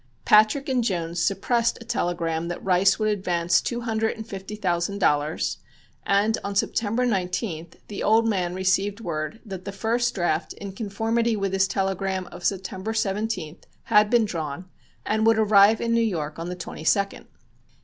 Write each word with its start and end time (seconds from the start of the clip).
Patrick 0.25 0.67
and 0.67 0.83
Jones 0.83 1.21
suppressed 1.21 1.77
a 1.79 1.85
telegram 1.85 2.47
that 2.47 2.63
Rice 2.65 2.97
would 2.97 3.09
advance 3.09 3.61
two 3.61 3.81
hundred 3.81 4.17
and 4.17 4.25
fifty 4.27 4.55
thousand 4.55 4.97
dollars, 4.97 5.59
and 6.07 6.39
on 6.43 6.55
September 6.55 7.05
19th 7.05 7.75
the 7.87 8.01
old 8.01 8.27
man 8.27 8.55
received 8.55 8.99
word 8.99 9.41
that 9.45 9.63
the 9.65 9.71
first 9.71 10.15
draft 10.15 10.53
in 10.53 10.71
conformity 10.71 11.35
with 11.35 11.53
his 11.53 11.67
telegram 11.67 12.25
of 12.31 12.43
September 12.43 12.93
17th 12.93 13.65
had 13.83 14.09
been 14.09 14.25
drawn 14.25 14.67
and 15.05 15.23
would 15.27 15.37
arrive 15.37 15.79
in 15.79 15.93
New 15.93 16.01
York 16.01 16.39
on 16.39 16.49
the 16.49 16.55
22d. 16.55 17.27